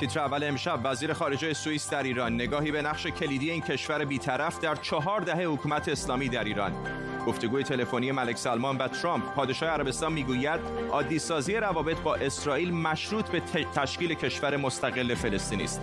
[0.00, 2.34] تیتر اول امشب وزیر خارجه سوئیس در ایران.
[2.34, 6.72] نگاهی به نقش کلیدی این کشور بیطرف در چهار دهه حکومت اسلامی در ایران.
[7.26, 10.60] گفتگوی تلفنی ملک سلمان و ترامپ پادشاه عربستان می‌گوید
[10.90, 13.40] عادی سازی روابط با اسرائیل مشروط به
[13.74, 15.80] تشکیل کشور مستقل فلسطینی است.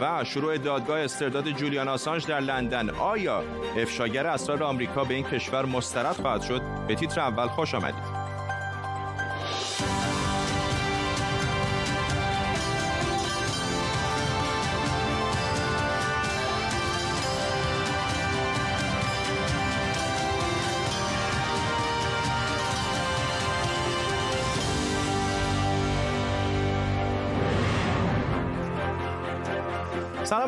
[0.00, 2.90] و شروع دادگاه استرداد جولیان آسانج در لندن.
[2.90, 3.42] آیا
[3.76, 8.17] افشاگر اسرار آمریکا به این کشور مسترد خواهد شد؟ به تیتر اول خوش آمدید.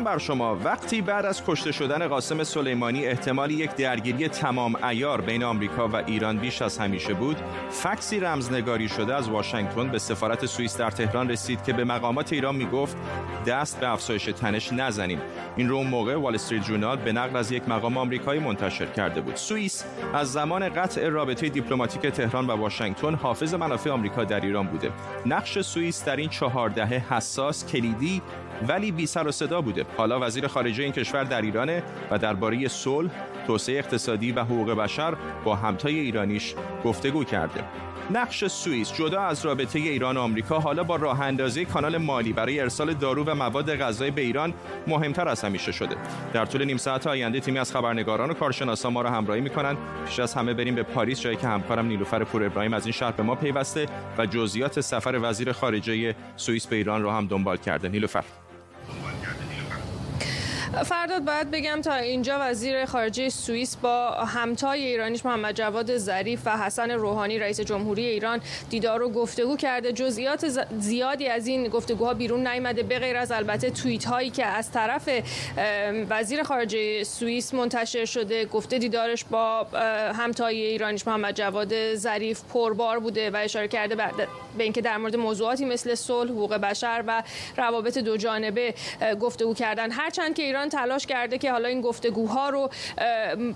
[0.03, 0.55] بر شما.
[0.55, 5.95] وقتی بعد از کشته شدن قاسم سلیمانی احتمال یک درگیری تمام ایار بین آمریکا و
[5.95, 7.37] ایران بیش از همیشه بود
[7.69, 12.55] فکسی رمزنگاری شده از واشنگتن به سفارت سوئیس در تهران رسید که به مقامات ایران
[12.55, 12.97] می‌گفت
[13.45, 15.21] دست به افزایش تنش نزنیم.
[15.57, 19.35] این رو موقع وال استریت جورنال به نقل از یک مقام آمریکایی منتشر کرده بود.
[19.35, 24.91] سوئیس از زمان قطع رابطه دیپلماتیک تهران و واشنگتن حافظ منافع آمریکا در ایران بوده.
[25.25, 28.21] نقش سوئیس در این چهار دهه حساس کلیدی
[28.67, 29.85] ولی بی سر و صدا بوده.
[29.97, 33.11] حالا وزیر خارجه این کشور در ایرانه و درباره صلح
[33.47, 37.63] توسعه اقتصادی و حقوق بشر با همتای ایرانیش گفتگو کرده.
[38.13, 42.59] نقش سوئیس جدا از رابطه ایران و آمریکا حالا با راه اندازی کانال مالی برای
[42.59, 44.53] ارسال دارو و مواد غذایی به ایران
[44.87, 45.95] مهمتر از همیشه شده.
[46.33, 49.77] در طول نیم ساعت آینده تیمی از خبرنگاران و کارشناسان ما را همراهی می‌کنند.
[50.05, 53.11] پیش از همه بریم به پاریس جایی که همکارم نیلوفر پور ابراهیم از این شهر
[53.11, 53.85] به ما پیوسته
[54.17, 57.89] و جزئیات سفر وزیر خارجه سوئیس به ایران را هم دنبال کرده.
[57.89, 58.23] نیلوفر.
[60.71, 66.57] فرداد باید بگم تا اینجا وزیر خارجه سوئیس با همتای ایرانیش محمد جواد ظریف و
[66.57, 69.93] حسن روحانی رئیس جمهوری ایران دیدار و گفتگو کرده.
[69.93, 72.83] جزئیات زیادی از این گفتگوها بیرون نیامده.
[72.83, 75.09] به غیر از البته توییت هایی که از طرف
[76.09, 79.63] وزیر خارجه سوئیس منتشر شده گفته دیدارش با
[80.13, 83.95] همتای ایرانیش محمد جواد ظریف پربار بوده و اشاره کرده
[84.57, 87.23] به اینکه در مورد موضوعاتی مثل صلح حقوق بشر و
[87.57, 88.73] روابط دو جانبه
[89.19, 89.91] گفتگو کردن.
[89.91, 92.69] هرچند که ایران ایران تلاش کرده که حالا این گفتگوها رو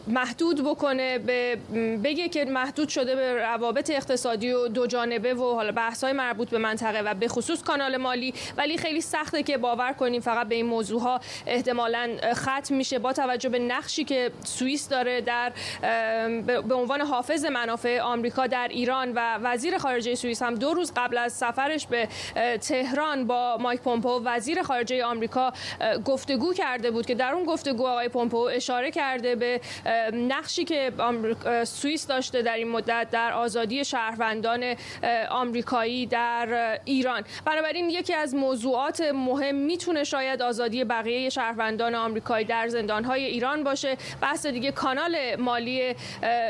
[0.08, 1.58] محدود بکنه به
[2.04, 6.50] بگه که محدود شده به روابط اقتصادی و دو جانبه و حالا بحث های مربوط
[6.50, 8.34] به منطقه و به خصوص کانال مالی.
[8.58, 13.14] ولی خیلی سخته که باور کنیم فقط به این موضوع ها احتمالا ختم میشه با
[13.14, 15.52] توجه به نقشی که سوئیس داره در
[16.62, 21.18] به عنوان حافظ منافع آمریکا در ایران و وزیر خارجه سوئیس هم دو روز قبل
[21.18, 22.08] از سفرش به
[22.62, 25.54] تهران با مایک پومپو وزیر خارجه آمریکا
[26.06, 29.62] گفتگو کرده بود که در اون گفتگو آقای پومپو اشاره کرده به
[30.14, 30.92] نقشی که
[31.64, 34.76] سوئیس داشته در این مدت در آزادی شهروندان
[35.30, 37.24] آمریکایی در ایران.
[37.46, 43.98] بنابراین یکی از موضوعات مهم می‌تونه شاید آزادی بقیه شهروندان آمریکایی در زندانهای ایران باشه.
[44.22, 45.96] بحث دیگه کانال مالی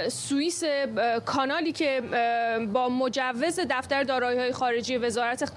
[0.07, 0.63] سوئیس
[1.25, 2.01] کانالی که
[2.73, 5.51] با مجوز دفتر دارایی های خارجی وزارت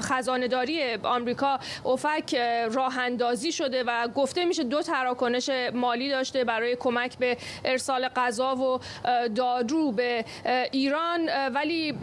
[0.00, 2.34] خزانه داری آمریکا اوفک
[2.72, 8.08] راه اندازی شده و گفت گفته میشه دو تراکنش مالی داشته برای کمک به ارسال
[8.08, 8.80] غذا و
[9.28, 10.24] دارو به
[10.72, 11.94] ایران ولی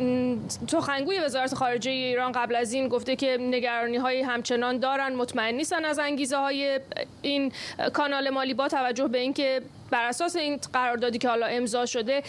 [0.67, 5.85] سخنگوی وزارت خارجه ایران قبل از این گفته که نگرانی های همچنان دارن مطمئن نیستن
[5.85, 6.79] از انگیزه های
[7.21, 7.51] این
[7.93, 12.23] کانال مالی با توجه به اینکه بر اساس این قراردادی که حالا امضا شده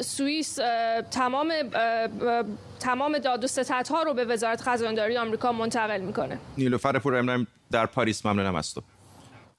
[0.00, 0.58] سوئیس
[1.10, 1.52] تمام
[2.80, 3.48] تمام داد و
[3.90, 6.38] ها رو به وزارت خزانداری آمریکا منتقل می‌کنه.
[6.58, 8.82] نیلوفر پور در پاریس ممنونم از تو.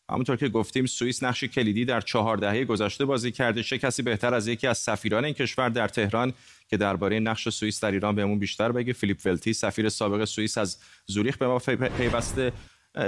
[0.09, 3.63] همونطور که گفتیم سوئیس نقش کلیدی در چهار دهه گذشته بازی کرده.
[3.63, 6.33] چه کسی بهتر از یکی از سفیران این کشور در تهران
[6.69, 10.77] که درباره نقش سوئیس در ایران بهمون بیشتر بگه؟ فیلیپ ولتی سفیر سابق سوئیس از
[11.05, 11.59] زوریخ به ما
[11.97, 12.53] پیوسته.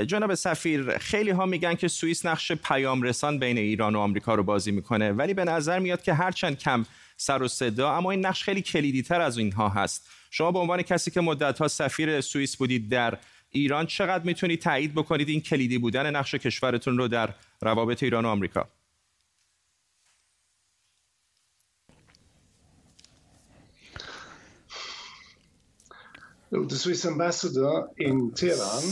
[0.07, 4.43] جناب سفیر خیلی ها میگن که سوئیس نقش پیام رسان بین ایران و آمریکا رو
[4.43, 6.85] بازی می‌کنه ولی به نظر میاد که هرچند کم
[7.17, 10.09] سر و صدا اما این نقش خیلی کلیدی تر از اینها هست.
[10.31, 13.17] شما به عنوان کسی که مدت ها سفیر سوئیس بودید در
[13.51, 17.29] ایران چقدر می‌تونید تایید بکنید این کلیدی بودن نقش کشورتون رو در
[17.61, 18.67] روابط ایران و آمریکا؟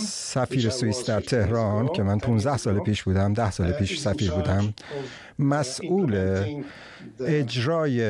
[0.07, 4.73] سفیر سوئیس در تهران که من 15 سال پیش بودم 10 سال پیش سفیر بودم
[5.39, 6.15] مسئول
[7.19, 8.01] اجرای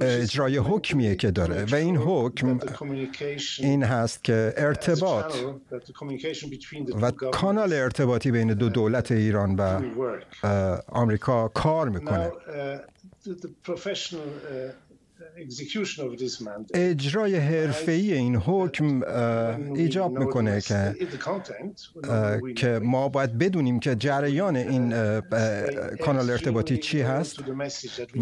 [0.00, 1.64] اجرای حکمیه که داره.
[1.64, 2.60] و این حکم
[3.58, 5.34] این هست که ارتباط
[7.00, 9.80] و کانال ارتباطی بین دو دولت ایران و
[10.88, 12.32] آمریکا کار می‌کنه.
[16.74, 19.02] اجرای حرفه‌ای این حکم
[19.74, 20.94] ایجاب می‌کنه که
[22.56, 24.90] که ما باید بدونیم که جریان این
[26.04, 27.36] کانال ارتباطی چی هست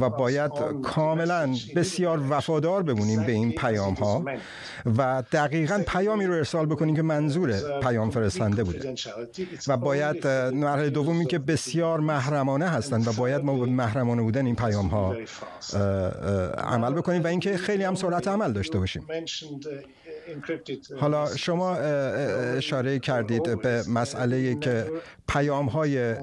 [0.00, 4.25] و باید کاملا بسیار وفادار بمونیم به این پیام ها
[4.99, 8.94] و دقیقا پیامی رو ارسال بکنیم که منظور پیام فرستنده بوده.
[9.69, 14.56] و باید مرحله دومی که بسیار محرمانه هستند و باید ما به محرمانه بودن این
[14.56, 15.17] پیام ها
[16.58, 19.07] عمل بکنیم و اینکه خیلی هم سرعت عمل داشته باشیم.
[21.00, 24.87] حالا شما اشاره کردید به مسئله که
[25.29, 26.14] پیام های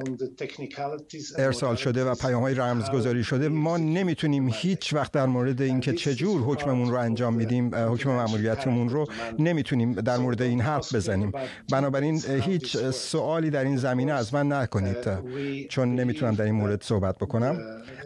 [1.38, 3.50] ارسال شده و پیام های رمزگذاری شده.
[3.50, 9.06] ما نمی‌تونیم هیچ وقت در مورد اینکه چجور حکممون رو انجام میدیم حکم مأموریتمون رو
[9.40, 11.32] نمی‌تونیم در مورد این حرف بزنیم.
[11.72, 15.10] بنابراین هیچ سوالی در این زمینه از من نکنید
[15.70, 17.58] چون نمی‌تونم در این مورد صحبت بکنم.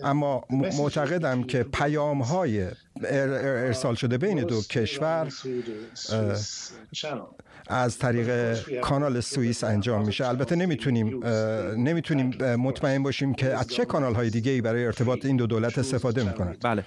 [0.04, 2.68] اما معتقدم که پیام های
[3.08, 5.28] ارسال شده بین دو کشور
[7.68, 10.28] از طریق کانال سوئیس انجام میشه.
[10.28, 11.26] البته نمی‌تونیم
[11.78, 15.78] نمی‌تونیم مطمئن باشیم که از چه کانال های دیگه ای برای ارتباط این دو دولت
[15.78, 16.56] استفاده می‌کنن.
[16.64, 16.86] بله.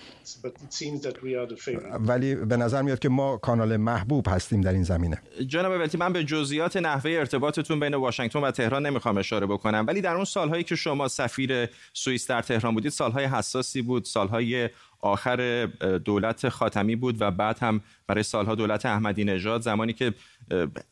[2.00, 5.22] ولی به نظر میاد که ما کانال محبوب هستیم در این زمینه.
[5.46, 9.84] جناب ولتی من به جزئیات نحوه ارتباطتون بین واشنگتن و تهران نمی‌خوام اشاره بکنم.
[9.88, 14.68] ولی در اون سالهایی که شما سفیر سوئیس در تهران بودید سالهای حساسی بود سالهای
[15.06, 15.66] آخر
[16.04, 20.14] دولت خاتمی بود و بعد هم برای سالها دولت احمدی نژاد زمانی که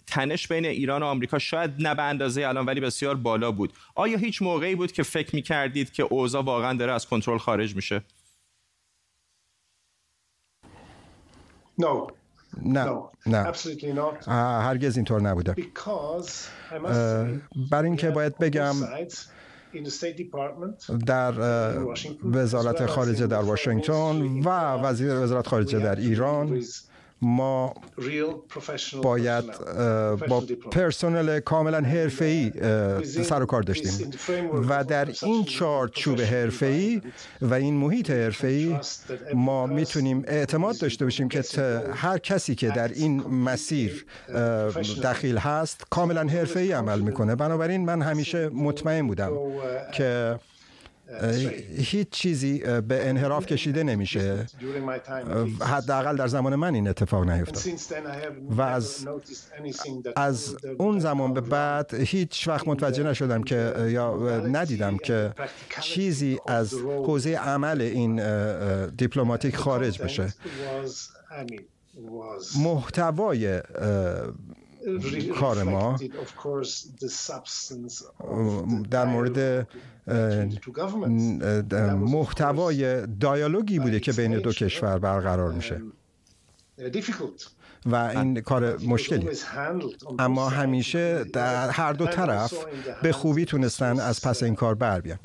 [0.07, 3.73] تنش بین ایران و آمریکا شاید نه به اندازه الان ولی بسیار بالا بود.
[3.95, 7.77] آیا هیچ موقعی بود که فکر می کردید که اوضاع واقعا داره از کنترل خارج
[7.77, 8.03] میشه؟
[12.63, 12.87] نه.
[13.27, 13.53] نه.
[14.63, 15.55] هرگز اینطور نبوده.
[17.71, 18.75] برای اینکه باید بگم
[21.07, 21.33] در
[22.25, 24.49] وزارت خارجه در واشنگتن و
[24.83, 26.63] وزیر وزارت خارجه در ایران.
[27.23, 27.75] ما
[29.03, 29.45] باید
[30.29, 32.53] با پرسنل کاملا حرفه‌ای
[33.05, 34.11] سر و کار داشتیم.
[34.69, 37.01] و در این چارچوب حرفه‌ای
[37.43, 38.77] و این محیط حرفه‌ای
[39.35, 41.43] ما می‌تونیم اعتماد داشته باشیم که
[41.95, 44.07] هر کسی که در این مسیر
[45.03, 47.35] دخیل هست کاملا حرفه‌ای عمل می‌کنه.
[47.35, 49.33] بنابراین من همیشه مطمئن بودم
[49.93, 50.39] که
[51.77, 54.47] هیچ چیزی به انحراف کشیده نمیشه.
[55.61, 57.63] حداقل در زمان من این اتفاق نیفتاد.
[58.51, 59.07] و از
[60.17, 65.35] از اون زمان به بعد هیچ وقت متوجه نشدم که یا ندیدم که
[65.81, 68.21] چیزی از حوزه عمل این
[68.89, 70.35] دیپلماتیک خارج بشه.
[72.59, 73.61] محتوای
[75.41, 75.99] کار ما
[78.91, 79.69] در مورد
[81.99, 85.83] محتوای دایالوگی بوده که بین دو کشور برقرار میشه.
[87.87, 89.29] و این کار مشکلی.
[90.19, 92.55] اما همیشه در هر دو طرف
[93.03, 95.19] به خوبی تونستن از پس این کار بر بیان.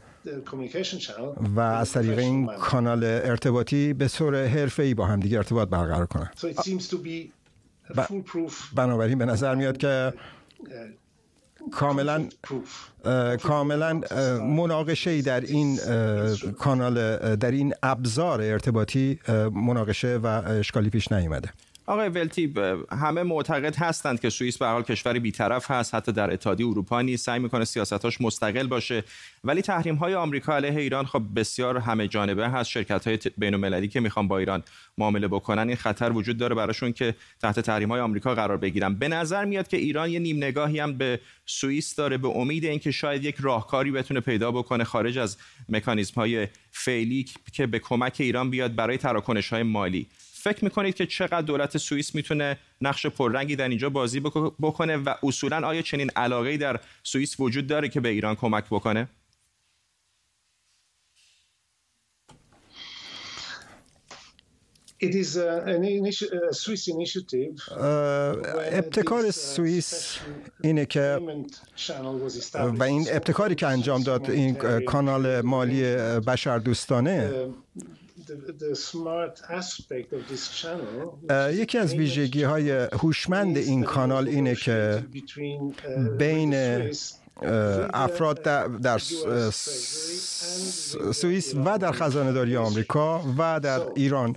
[1.56, 6.30] و از طریق این کانال ارتباطی به صور حرفه‌ای با هم دیگه ارتباط برقرار کنن.
[8.76, 10.14] بنابراین به نظر میاد که
[11.72, 12.26] کاملا
[13.44, 14.02] کاملا
[14.42, 15.80] مناقشه ای در این
[16.60, 19.20] کانال در این ابزار ارتباطی
[19.54, 21.50] مناقشه و اشکالی پیش نیامده
[21.90, 22.54] آقای ولتی
[22.92, 27.26] همه معتقد هستند که سوئیس به حال کشوری بیطرف هست حتی در اتحادیه اروپا نیست.
[27.26, 29.04] سعی می‌کنه سیاستاش مستقل باشه.
[29.44, 32.70] ولی تحریم های آمریکا علیه ایران خب بسیار همه جانبه هست.
[32.70, 34.64] شرکت های بین المللی که می‌خوان با ایران
[34.98, 38.94] معامله بکنن این خطر وجود داره براشون که تحت تحریم های آمریکا قرار بگیرن.
[38.94, 42.92] به نظر میاد که ایران یه نیم نگاهی هم به سوئیس داره به امید اینکه
[42.92, 45.38] شاید یک راهکاری بتونه پیدا بکنه خارج از
[45.70, 50.08] مکانیزم های فعلی که به کمک ایران بیاد برای تراکنش های مالی.
[50.40, 54.20] فکر می‌کنید که چقدر دولت سوئیس می‌تونه نقش پررنگی در اینجا بازی
[54.60, 59.08] بکنه و اصولا آیا چنین علاقه در سوئیس وجود داره که به ایران کمک بکنه؟
[68.72, 70.18] ابتکار سوئیس
[70.64, 71.20] اینه که
[72.54, 74.56] و این ابتکاری که انجام داد این
[74.86, 75.82] کانال مالی
[76.28, 77.32] بشردوستانه.
[81.54, 85.04] یکی از ویژگی های هوشمند این کانال اینه که
[86.18, 86.54] بین
[87.94, 88.42] افراد
[88.82, 88.98] در
[91.12, 94.36] سوئیس و در خزانه داری آمریکا و در ایران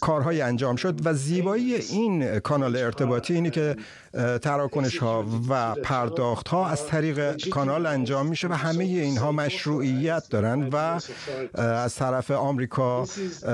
[0.00, 3.76] کارهای انجام شد و زیبایی این کانال ارتباطی اینی که
[4.42, 10.68] تراکنش ها و پرداخت ها از طریق کانال انجام میشه و همه اینها مشروعیت دارن
[10.72, 11.00] و
[11.54, 13.06] از طرف آمریکا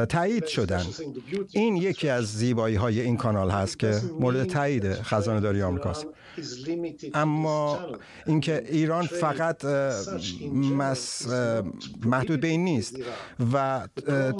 [0.08, 0.84] تایید شدن.
[1.52, 6.06] این یکی از زیبایی های این کانال هست که مورد تایید خزانه داری آمریکاست.
[7.14, 7.39] اما
[8.26, 9.64] اینکه ایران فقط
[12.04, 12.96] محدود به این نیست
[13.52, 13.86] و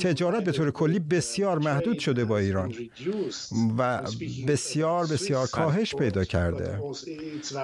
[0.00, 2.74] تجارت به طور کلی بسیار محدود شده با ایران
[3.78, 4.02] و
[4.46, 6.80] بسیار بسیار کاهش پیدا کرده.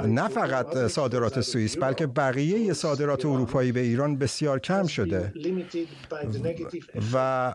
[0.06, 5.32] نه فقط صادرات سوئیس بلکه بقیه صادرات اروپایی به ایران بسیار کم شده
[7.12, 7.52] و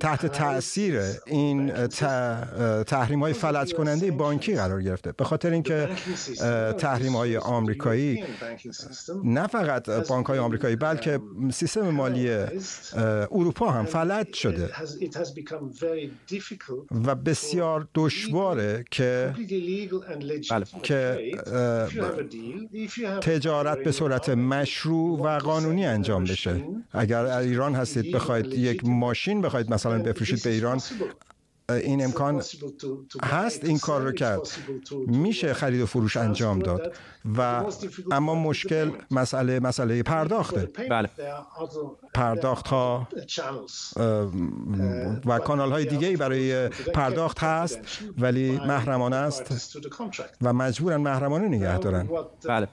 [0.00, 1.72] تحت تاثیر این
[2.86, 5.12] تحریم های فلج کننده بانکی قرار گرفته.
[5.12, 5.88] به خاطر اینکه
[6.78, 8.24] تحریم های آمریکایی
[9.24, 11.20] نه فقط بانک های آمریکایی بلکه
[11.52, 12.28] سیستم مالی
[13.30, 14.70] اروپا هم فلج شده.
[17.04, 19.34] و بسیار دشواره که
[20.50, 20.64] بله.
[20.82, 21.30] که
[23.20, 26.64] تجارت به صورت مشروع و قانونی انجام بشه.
[26.92, 30.80] اگر ایران هستید بخواید یک ماشین بخواید مثلا بفروشید به ایران
[31.68, 32.42] این امکان
[33.22, 34.40] هست این کار رو کرد.
[35.06, 36.96] میشه خرید و فروش انجام داد
[37.38, 37.64] و
[38.10, 40.70] اما مشکل مسئله مسئله پرداخته.
[40.90, 41.10] بله.
[42.14, 43.08] پرداخت ها
[45.26, 47.78] و کانال های دیگه برای پرداخت هست
[48.18, 49.76] ولی محرمانه است
[50.42, 52.08] و مجبورن محرمانه نگه دارن.
[52.48, 52.68] بله.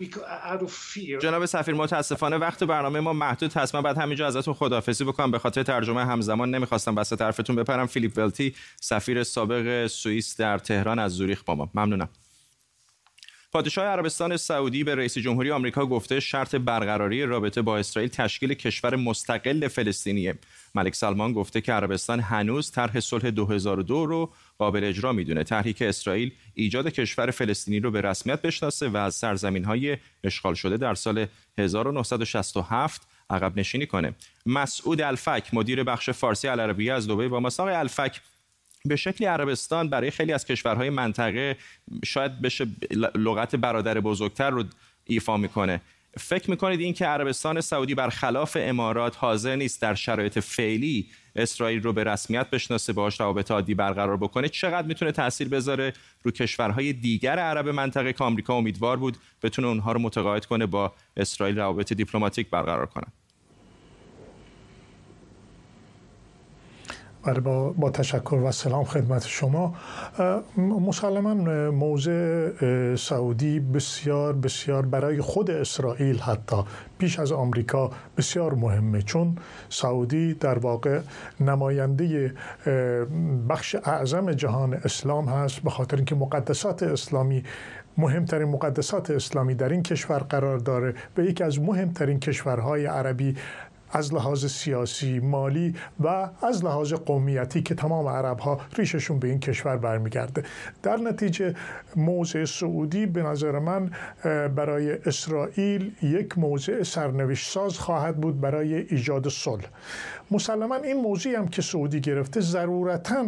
[1.22, 3.76] جناب سفیر متاسفانه وقت برنامه ما محدود هست.
[3.76, 5.32] من بعد همینجا ازتون خداحافظی بکنم.
[5.32, 7.88] به خاطر ترجمه همزمان نمی‌خواستم وسط حرفتون بپرم.
[7.88, 12.10] فیلیپ ولتی سفیر سابق سوئیس در تهران از زوریخ با ما ممنونم
[13.52, 18.96] پادشاه عربستان سعودی به رئیس جمهوری آمریکا گفته شرط برقراری رابطه با اسرائیل تشکیل کشور
[18.96, 20.36] مستقل فلسطینیه.
[20.76, 25.44] ملک سلمان گفته که عربستان هنوز طرح صلح 2002 رو قابل اجرا می‌دونه.
[25.44, 30.78] تحریک اسرائیل ایجاد کشور فلسطینی رو به رسمیت بشناسه و از سرزمین های اشغال شده
[30.78, 31.26] در سال
[31.58, 34.14] 1967 عقب نشینی کنه.
[34.46, 38.22] مسعود الفک مدیر بخش فارسی العربیه از دبی با مساق الفک
[38.86, 41.58] به شکلی عربستان برای خیلی از کشورهای منطقه
[42.06, 42.68] شاید بشه
[43.16, 44.64] لغت برادر بزرگتر رو
[45.06, 45.82] ایفا می‌کنه.
[46.18, 51.94] فکر می‌کنید این که عربستان سعودی برخلاف امارات حاضر نیست در شرایط فعلی اسرائیل رو
[51.94, 57.40] به رسمیت بشناسه باهاش روابط عادی برقرار بکنه چقدر می‌تونه تاثیر بذاره رو کشورهای دیگر
[57.40, 62.50] عرب منطقه که آمریکا امیدوار بود بتونه اونها رو متقاعد کنه با اسرائیل روابط دیپلماتیک
[62.50, 63.08] برقرار کنه؟
[67.24, 69.76] با, با تشکر و سلام خدمت شما.
[70.58, 71.34] مسلما
[71.72, 76.58] موضع سعودی بسیار بسیار برای خود اسرائیل حتی
[76.98, 79.02] پیش از آمریکا بسیار مهمه.
[79.02, 79.36] چون
[79.70, 81.00] سعودی در واقع
[81.40, 82.34] نماینده
[83.50, 87.44] بخش اعظم جهان اسلام هست به خاطر اینکه مقدسات اسلامی
[87.98, 90.94] مهمترین مقدسات اسلامی در این کشور قرار داره.
[91.18, 93.36] و یکی از مهمترین کشورهای عربی
[93.92, 99.40] از لحاظ سیاسی مالی و از لحاظ قومیتی که تمام عرب ها ریششون به این
[99.40, 100.44] کشور برمیگرده.
[100.84, 101.56] در نتیجه
[101.96, 103.92] موضع سعودی به نظر من
[104.56, 109.66] برای اسرائیل یک موضع سرنوشت ساز خواهد بود برای ایجاد صلح.
[110.32, 113.26] مسلما این موضوعی هم که سعودی گرفته ضرورتا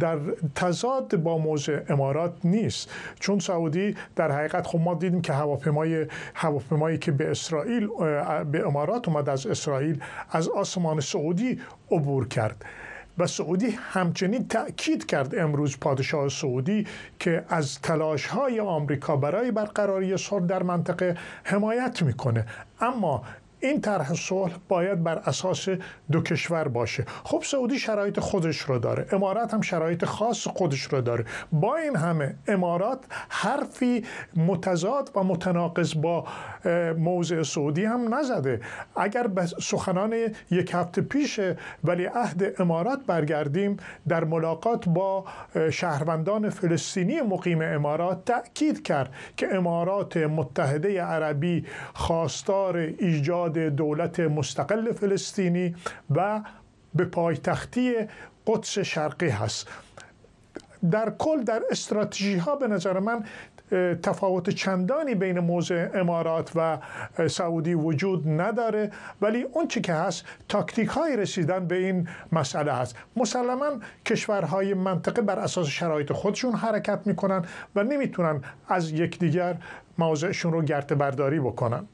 [0.00, 0.18] در
[0.54, 2.90] تضاد با موضع امارات نیست.
[3.20, 7.88] چون سعودی در حقیقت خب ما دیدیم که هواپیمای هواپیمایی که به اسرائیل
[8.52, 11.60] به امارات اومد از اسرائیل از آسمان سعودی
[11.90, 12.64] عبور کرد
[13.18, 16.86] و سعودی همچنین تأکید کرد امروز پادشاه سعودی
[17.18, 22.46] که از تلاش های آمریکا برای برقراری صلح در منطقه حمایت می‌کنه.
[22.80, 23.22] اما
[23.66, 25.68] این طرح صلح باید بر اساس
[26.12, 27.04] دو کشور باشه.
[27.24, 31.24] خب سعودی شرایط خودش رو داره امارات هم شرایط خاص خودش رو داره.
[31.52, 34.04] با این همه امارات حرفی
[34.36, 36.24] متضاد و متناقض با
[36.98, 38.60] موضع سعودی هم نزده.
[38.96, 40.14] اگر به سخنان
[40.50, 41.40] یک هفته پیش
[41.84, 43.76] ولی عهد امارات برگردیم
[44.08, 45.24] در ملاقات با
[45.70, 55.74] شهروندان فلسطینی مقیم امارات تأکید کرد که امارات متحده عربی خواستار ایجاد دولت مستقل فلسطینی
[56.16, 56.40] و
[56.94, 57.94] به پایتختی
[58.46, 59.68] قدس شرقی هست.
[60.90, 63.24] در کل در استراتژی ها به نظر من
[64.02, 66.78] تفاوت چندانی بین موضع امارات و
[67.28, 68.90] سعودی وجود نداره
[69.22, 72.96] ولی اون چی که هست تاکتیک های رسیدن به این مسئله هست.
[73.16, 73.70] مسلما
[74.06, 77.44] کشورهای منطقه بر اساس شرایط خودشون حرکت می‌کنن
[77.76, 79.56] و نمی‌تونن از یکدیگر
[79.98, 81.86] موضعشون رو گرت برداری بکنن.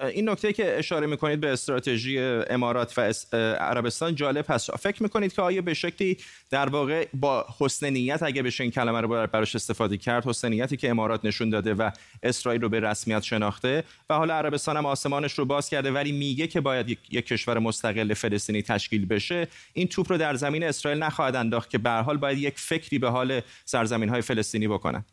[0.00, 3.12] این نکته که اشاره می‌کنید به استراتژی امارات و
[3.60, 4.76] عربستان جالب هست.
[4.76, 6.16] فکر می‌کنید که آیا به شکلی
[6.50, 10.76] در واقع با حسن نیت اگه بشه این کلمه رو براش استفاده کرد حسن نیتی
[10.76, 11.90] که امارات نشون داده و
[12.22, 16.46] اسرائیل رو به رسمیت شناخته و حالا عربستان هم آسمانش رو باز کرده ولی میگه
[16.46, 21.36] که باید یک کشور مستقل فلسطینی تشکیل بشه این توپ رو در زمین اسرائیل نخواهد
[21.36, 25.04] انداخت که به حال باید یک فکری به حال سرزمین های فلسطینی بکنن.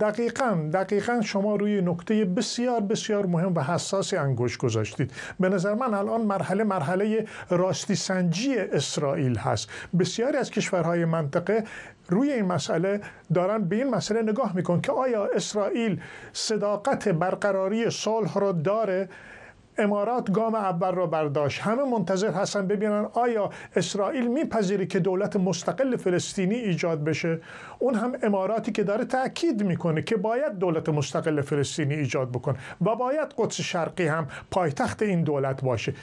[0.00, 5.12] دقیقا دقیقا شما روی نکته بسیار بسیار مهم و حساسی انگوش گذاشتید.
[5.40, 9.68] به نظر من الان مرحله مرحله راستی سنجی اسرائیل هست.
[9.98, 11.64] بسیاری از کشورهای منطقه
[12.08, 13.00] روی این مسئله
[13.34, 16.00] دارن به این مسئله نگاه میکن که آیا اسرائیل
[16.32, 19.08] صداقت برقراری صلح را داره؟
[19.78, 21.60] امارات گام اول را برداشت.
[21.60, 27.40] همه منتظر هستن ببینن آیا اسرائیل میپذیره که دولت مستقل فلسطینی ایجاد بشه.
[27.78, 32.56] اون هم اماراتی که داره تاکید می‌کنه که باید دولت مستقل فلسطینی ایجاد بکن
[32.86, 35.94] و باید قدس شرقی هم پایتخت این دولت باشه.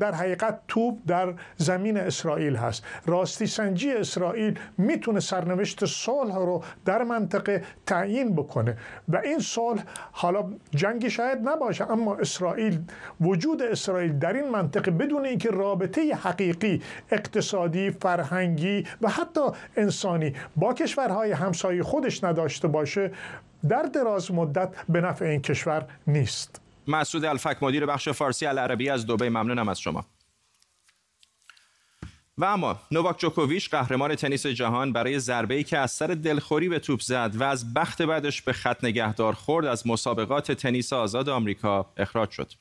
[0.00, 2.84] در حقیقت توپ در زمین اسرائیل هست.
[3.06, 8.76] راستی سنجی اسرائیل می‌تونه سرنوشت صلح رو در منطقه تعیین بکنه.
[9.08, 12.80] و این صلح حالا جنگی شاید نباشه اما اسرائیل
[13.20, 19.40] وجود اسرائیل در این منطقه بدون اینکه رابطه حقیقی اقتصادی فرهنگی و حتی
[19.76, 23.10] انسانی با کشورهای همسایه خودش نداشته باشه
[23.68, 29.06] در دراز مدت به نفع این کشور نیست مسعود الفک مدیر بخش فارسی العربی از
[29.06, 30.04] دبی ممنونم از شما
[32.38, 37.00] و اما نوواک جوکوویچ قهرمان تنیس جهان برای ضربه‌ای که از سر دلخوری به توپ
[37.00, 42.30] زد و از بخت بعدش به خط نگهدار خورد از مسابقات تنیس آزاد آمریکا اخراج
[42.30, 42.52] شد.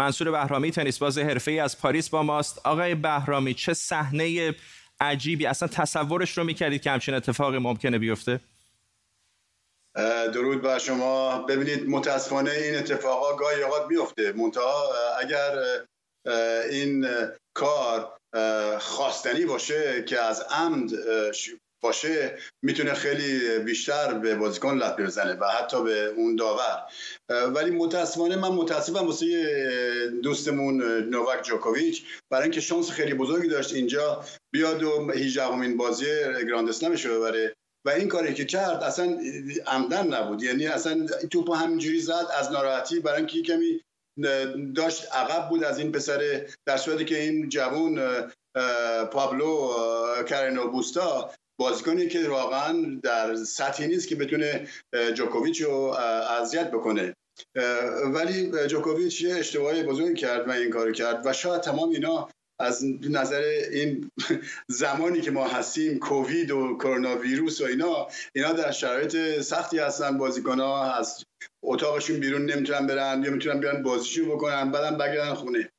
[0.00, 2.58] منصور بهرامی تنیس باز حرفه‌ای از پاریس با ماست.
[2.66, 4.54] آقای بهرامی چه صحنه
[5.00, 5.46] عجیبی.
[5.46, 8.40] اصلا تصورش رو می‌کردید که همچین اتفاقی ممکنه بیفته؟
[10.34, 11.38] درود بر شما.
[11.42, 14.82] ببینید متاسفانه این اتفاقا گاهی اوقات بیفته منتها
[15.20, 15.52] اگر
[16.70, 17.06] این
[17.54, 18.18] کار
[18.78, 20.90] خواستنی باشه که از عمد
[21.80, 26.82] باشه می‌تونه خیلی بیشتر به بازیکن لطمه بزنه و حتی به اون داور.
[27.28, 34.24] ولی متاسفانه من متاسفم واسه دوستمون نوواک جوکوویچ برای اینکه شانس خیلی بزرگی داشت اینجا
[34.52, 36.04] بیاد و 18 همین بازی
[36.48, 37.54] گراند اسلمش رو ببره.
[37.86, 39.18] و این کاری که کرد اصلا
[39.66, 40.42] عمدن نبود.
[40.42, 43.80] یعنی اصلا توپ همینجوری زد از ناراحتی برای اینکه کمی
[44.74, 48.00] داشت عقب بود از این پسر در صورتی که این جوون
[49.12, 49.72] پابلو
[50.28, 54.68] کارنو بوستا بازیکنی که واقعا در سطحی نیست که بتونه
[55.14, 55.72] جوکوویچ رو
[56.40, 57.14] اذیت بکنه.
[58.14, 62.28] ولی جوکوویچ یه اشتباهی بزرگ کرد و این کار کرد و شاید تمام اینا
[62.60, 64.10] از نظر این
[64.82, 70.18] زمانی که ما هستیم کووید و کرونا ویروس و اینا اینا در شرایط سختی هستن.
[70.18, 71.24] بازیکن ها از
[71.64, 75.70] اتاقشون بیرون نمی‌تونن برن یا می‌تونن بیان بازیشون بکنن بعدم بگردن خونه.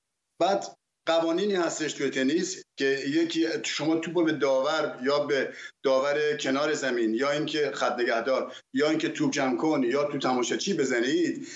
[0.41, 0.65] بعد
[1.05, 7.13] قوانینی هستش توی تنیس که یکی شما توپ به داور یا به داور کنار زمین
[7.13, 11.47] یا اینکه خط نگهدار یا اینکه توپ جمع کن یا تو تماشاچی بزنید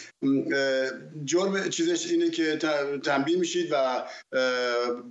[1.25, 2.57] جرم چیزش اینه که
[3.03, 4.03] تنبیه میشید و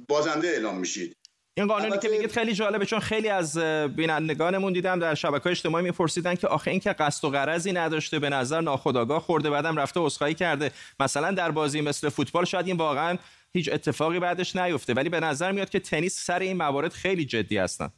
[0.08, 1.16] بازنده اعلام میشید.
[1.56, 3.58] این قانونی که میگید خیلی جالبه چون خیلی از
[3.96, 8.28] بینندگانمون دیدم در شبکه اجتماعی میپرسیدن که آخه این که قصد و غرضی نداشته به
[8.28, 10.70] نظر ناخودآگاه خورده بعدم رفته عذرخواهی کرده.
[11.00, 13.18] مثلا در بازی مثل فوتبال شاید این واقعا
[13.56, 14.94] هیچ اتفاقی بعدش نیفته.
[14.94, 17.90] ولی به نظر میاد که تنیس سر این موارد خیلی جدی هستن.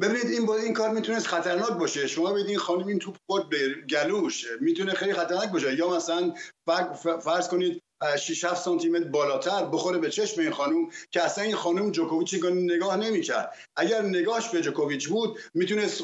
[0.00, 2.06] ببینید این با این کار می‌تونست خطرناک باشه.
[2.06, 4.46] شما ببینید این خانم این توپ خود به گلوش.
[4.60, 5.78] می‌تونه خیلی خطرناک باشه.
[5.78, 6.34] یا مثلا
[7.20, 7.82] فرض کنید
[8.18, 12.34] 6 7 سانتی متر بالاتر بخوره به چشم این خانم که اصلا این خانم جوکوویچ
[12.44, 13.54] نگاه نمی‌کرد.
[13.76, 16.02] اگر نگاهش به جوکوویچ بود می‌تونست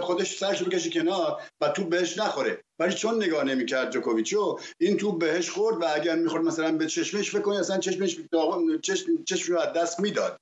[0.00, 2.60] خودش سرش بکشه کنار و توپ بهش نخوره.
[2.78, 7.30] ولی چون نگاه نمی‌کرد جوکوویچو این توپ بهش خورد و اگر می‌خورد مثلا به چشمش
[7.30, 8.16] فکر کنید اصلا چشمش
[8.82, 10.40] چشم چشم رو از دست می‌داد.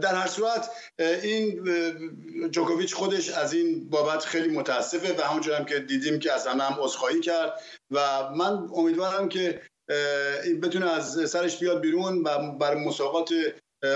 [0.00, 1.64] در هر صورت این
[2.50, 6.64] جوکوویچ خودش از این بابت خیلی متاسفه و همونجور هم که دیدیم که از همه
[6.64, 9.62] هم عذرخواهی کرد و من امیدوارم که
[10.62, 13.30] بتونه از سرش بیاد بیرون و بر مسابقات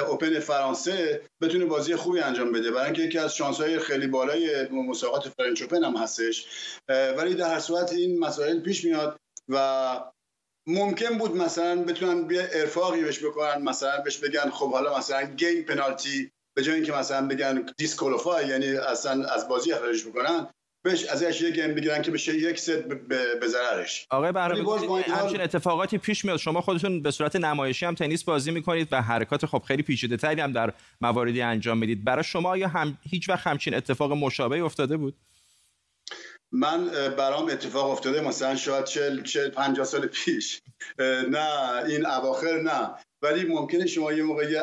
[0.09, 2.71] اوپن فرانسه بتونه بازی خوبی انجام بده.
[2.71, 6.47] برای اینکه یکی از شانس های خیلی بالای مسابقات فرنچ اوپن هم هستش.
[6.89, 10.01] ولی در هر صورت این مسائل پیش میاد و
[10.67, 15.63] ممکن بود مثلا بتونن یه ارفاقی بهش بکنن مثلا بهش بگن خب حالا مثلا game
[15.63, 20.47] penalty به جای اینکه مثلا بگن disqualify یعنی اصلا از بازی اخراجش بکنن
[20.85, 22.71] بهش ازش یه game بگیرن که بشه یک ست
[23.41, 24.07] به ضررش.
[24.11, 26.37] آقای بهرام همچین اتفاقاتی پیش میاد.
[26.37, 30.41] شما خودتون به صورت نمایشی هم تنیس بازی می‌کنید و حرکات خب خیلی پیچیده تری
[30.41, 32.05] هم در مواردی انجام می‌دید.
[32.05, 35.15] برای شما یا هم هیچ وقت همچین اتفاق مشابه افتاده بود؟
[36.53, 38.21] من برام اتفاق افتاده.
[38.21, 40.63] مثلا شاید 40 40 50 سال پیش.
[40.99, 42.95] نه این اواخر نه.
[43.23, 44.61] ولی ممکنه شما یه موقع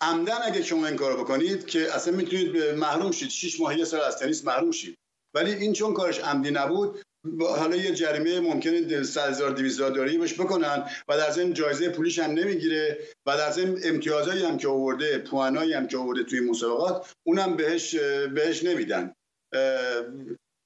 [0.00, 3.28] عمدن اگه شما این کارو بکنید که اصلا می‌تونید محروم شید.
[3.28, 4.98] 6 ماه یه سال از تنیس محروم شید.
[5.34, 7.02] ولی این چون کارش عمدی نبود
[7.40, 12.18] حالا یه جریمه ممکنه 100 هزار 200 دلاری بهش بکنن و در ضمن جایزه پولیش
[12.18, 17.14] هم نمی‌گیره و در ضمن امتیازایی هم که آورده پوانایی هم که آورده توی مسابقات
[17.26, 17.94] اونم بهش
[18.34, 19.14] بهش نمیدن.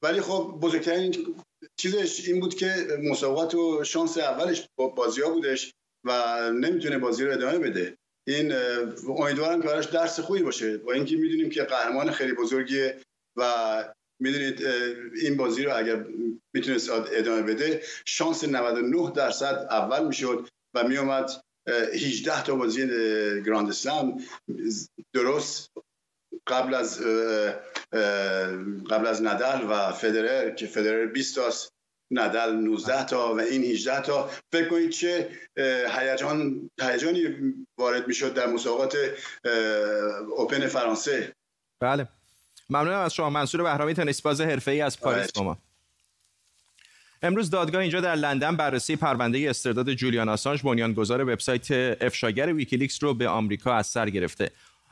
[0.02, 1.36] ولی خب بزرگترین
[1.76, 5.72] چیزش این بود که مسابقات و شانس اولش بازی ها بودش
[6.04, 7.96] و نمی‌تونه بازی رو ادامه بده.
[8.26, 8.52] این
[9.08, 10.78] امیدوارم که براش درس خوبی باشه.
[10.78, 13.00] با اینکه می‌دونیم که قهرمان خیلی بزرگیه
[13.36, 14.66] و می‌دونید
[15.22, 16.06] این بازی رو اگر
[16.54, 21.30] می‌تونست ادامه بده شانس 99 درصد اول می‌شد و میومد
[21.68, 22.86] 18 تا بازی
[23.46, 24.24] گراند اسلم
[25.14, 25.70] درست؟
[26.46, 27.00] قبل از
[28.90, 31.72] قبل از ندل و فدرر که فدرر 20 تاست
[32.10, 34.30] ندل 19 تا و این 18 تا.
[34.52, 35.28] فکر کنید چه
[35.98, 37.24] هیجان هیجانی
[37.78, 38.96] وارد می‌شد در مسابقات
[40.36, 41.32] اوپن فرانسه.
[41.80, 42.08] بله.
[42.70, 43.30] ممنونم از شما.
[43.30, 45.58] منصور بهرامی تنیس باز حرفه‌ای از پاریس با ما
[47.22, 53.14] امروز دادگاه اینجا در لندن بررسی پرونده استرداد جولیان آسانج بنیانگذار وبسایت افشاگر ویکیلیکس رو
[53.14, 54.50] به آمریکا از سر گرفته.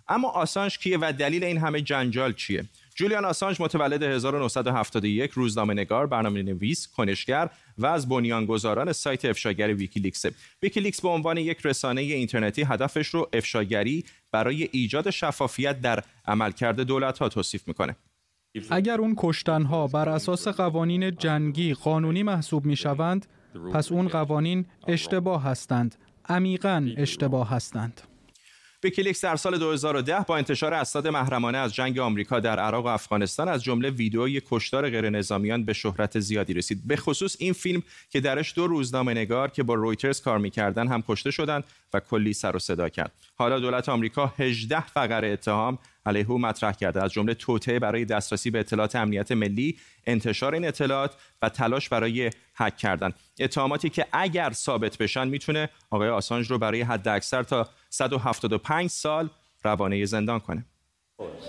[0.09, 2.65] اما آسانج کیه و دلیل این همه جنجال چیه
[2.95, 10.25] جولیان آسانج متولد 1971 روزنامه نگار، برنامه نویس، کنشگر و از بنیانگذاران سایت افشاگر ویکیلیکس.
[10.63, 17.19] ویکیلیکس به عنوان یک رسانه اینترنتی هدفش رو افشاگری برای ایجاد شفافیت در عملکرد دولت
[17.19, 17.97] ها توصیف می‌کنه.
[18.71, 23.27] اگر اون کشتنها بر اساس قوانین جنگی قانونی محسوب می شوند،
[23.73, 25.95] پس اون قوانین اشتباه هستند،
[26.29, 28.01] عمیقا اشتباه هستند.
[28.85, 33.49] ویکیلیکس در سال 2010 با انتشار اسناد محرمانه از جنگ آمریکا در عراق و افغانستان
[33.49, 36.83] از جمله ویدئوی کشتار غیر نظامیان به شهرت زیادی رسید.
[36.87, 41.05] به خصوص این فیلم که درش دو روزنامه نگار که با رویترز کار می‌کردن هم
[41.09, 43.13] کشته شدند و کلی سر و صدا کرد.
[43.37, 47.03] حالا دولت آمریکا 18 فقره اتهام علیه او مطرح کرده.
[47.03, 52.31] از جمله توطئه برای دسترسی به اطلاعات امنیت ملی انتشار این اطلاعات و تلاش برای
[52.55, 53.13] هک کردن.
[53.41, 59.31] اتهاماتی که اگر ثابت بشن می‌تونه آقای آسانج رو برای حد اکثر تا 175 سال
[59.65, 60.65] روانه زندان کنه.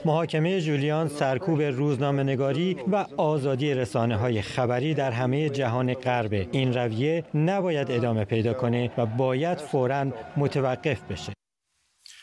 [0.05, 6.33] محاکمه جولیان سرکوب روزنامه نگاری و آزادی رسانه های خبری در همه جهان غرب.
[6.51, 11.36] این رویه نباید ادامه پیدا کنه و باید فوراً متوقف بشه.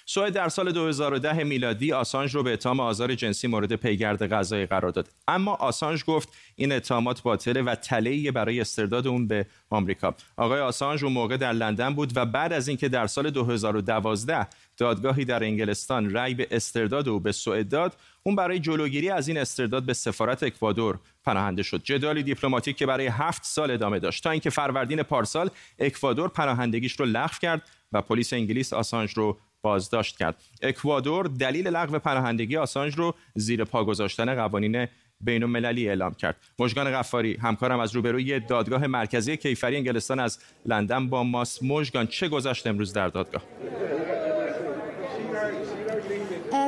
[0.07, 4.91] سوئد در سال 2010 میلادی آسانج رو به اتهام آزار جنسی مورد پیگرد غذایی قرار
[4.91, 5.09] داد.
[5.29, 10.15] اما آسانج گفت این اتهامات باطله و تله‌ای برای استرداد اون به آمریکا.
[10.37, 15.25] آقای آسانج اون موقع در لندن بود و بعد از اینکه در سال 2012 دادگاهی
[15.25, 19.83] در انگلستان رأی به استرداد او به سوئد داد اون برای جلوگیری از این استرداد
[19.83, 21.83] به سفارت اکوادور پناهنده شد.
[21.85, 27.07] جدالی دیپلماتیک که برای هفت سال ادامه داشت تا اینکه فروردین پارسال اکوادور پناهندگیش رو
[27.07, 27.63] لغو کرد
[27.93, 30.37] و پلیس انگلیس آسانج رو بازداشت کرد.
[30.63, 34.87] اکوادور دلیل لغو پناهندگی آسانج رو زیر پا گذاشتن قوانین
[35.21, 36.37] بین المللی اعلام کرد.
[36.59, 42.29] مژگان غفاری همکارم از روبروی دادگاه مرکزی کیفری انگلستان از لندن با ماس مژگان چه
[42.29, 43.43] گذشت امروز در دادگاه؟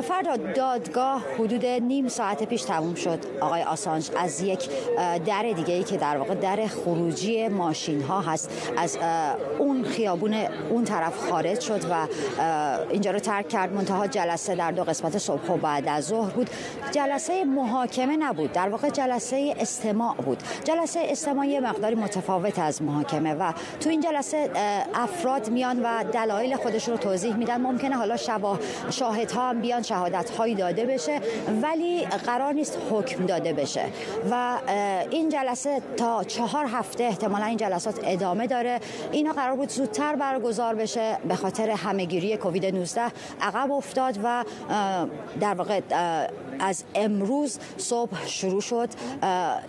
[0.03, 3.19] فردا دادگاه حدود نیم ساعت پیش تموم شد.
[3.41, 4.69] آقای آسانج از یک
[5.25, 8.97] در دیگه ای که در واقع در خروجی ماشین ها هست از
[9.59, 10.33] اون خیابون
[10.69, 12.07] اون طرف خارج شد و
[12.89, 13.73] اینجا رو ترک کرد.
[13.73, 16.49] منتها جلسه در دو قسمت صبح و بعد از ظهر بود.
[16.91, 18.51] جلسه محاکمه نبود.
[18.51, 20.43] در واقع جلسه استماع بود.
[20.63, 24.49] جلسه استماع یه مقداری متفاوت از محاکمه و تو این جلسه
[24.93, 27.61] افراد میان و دلایل خودشون رو توضیح میدن.
[27.61, 28.17] ممکنه حالا
[28.89, 31.21] شواهد ها هم بیاد بیان شهادت هایی داده بشه
[31.61, 33.85] ولی قرار نیست حکم داده بشه.
[34.31, 34.57] و
[35.11, 38.79] این جلسه تا چهار هفته احتمالا این جلسات ادامه داره.
[39.11, 43.01] اینا قرار بود زودتر برگزار بشه به خاطر همهگیری کووید 19
[43.41, 44.43] عقب افتاد و
[45.39, 45.81] در واقع
[46.59, 48.89] از امروز صبح شروع شد.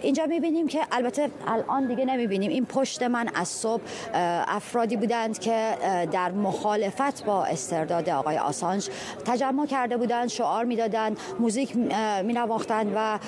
[0.03, 2.51] اینجا می‌بینیم که البته الان دیگه نمی‌بینیم.
[2.51, 3.83] این پشت من از صبح
[4.49, 5.77] افرادی بودند که
[6.13, 8.91] در مخالفت با استرداد آقای آسانج
[9.27, 11.77] تجمع کرده بودند شعار می‌دادند موزیک
[12.25, 13.19] مینواختند و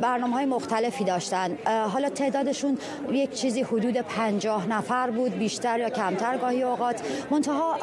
[0.00, 2.78] برنامه های مختلفی داشتند حالا تعدادشون
[3.12, 7.02] یک چیزی حدود پنجاه نفر بود بیشتر یا کمتر گاهی اوقات.
[7.30, 7.76] منتها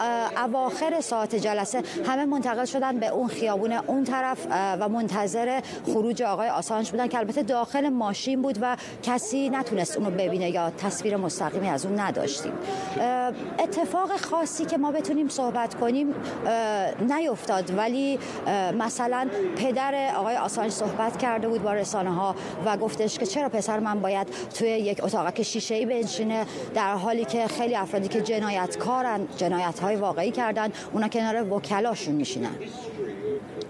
[0.44, 6.50] اواخر ساعت جلسه همه منتقل شدن به اون خیابون اون طرف و منتظر خروج آقای
[6.50, 11.70] آسانج بودن که البته داخل ماشین بود و کسی نتونست اونو ببینه یا تصویر مستقیمی
[11.70, 12.54] از اون نداشتیم.
[13.60, 16.14] اتفاق خاصی که ما بتونیم صحبت کنیم
[17.00, 17.78] نیفتاد.
[17.78, 17.91] ولی
[18.78, 23.80] مثلا پدر آقای آسانج صحبت کرده بود با رسانه ها و گفتش که چرا پسر
[23.80, 24.28] من باید
[24.58, 29.96] توی یک اتاق شیشه ای بنشینه در حالی که خیلی افرادی که جنایتکارن جنایت های
[29.96, 32.56] واقعی کردن اونا کنار وکلاشون میشینن.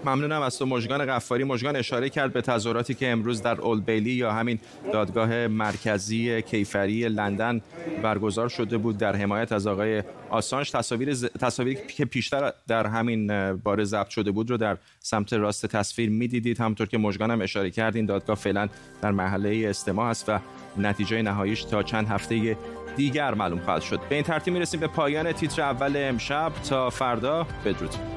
[0.04, 4.32] ممنونم از تو مژگان قفاری مژگان اشاره کرد به تظاهراتی که امروز در اولبیلی یا
[4.32, 4.58] همین
[4.92, 7.60] دادگاه مرکزی کیفری لندن
[8.02, 10.70] برگزار شده بود در حمایت از آقای آسانج.
[10.70, 16.10] تصاویر تصاویری که پیشتر در همین باره ضبط شده بود رو در سمت راست تصویر
[16.10, 16.60] می‌دیدید.
[16.60, 18.68] همونطور که مژگان هم اشاره کرد این دادگاه فعلا
[19.02, 20.38] در محله استماع است و
[20.76, 22.56] نتیجه نهاییش تا چند هفته
[22.96, 24.00] دیگر معلوم خواهد شد.
[24.08, 26.52] به این ترتیب می‌رسیم به پایان تیتر اول امشب.
[26.68, 28.11] تا فردا بدرود.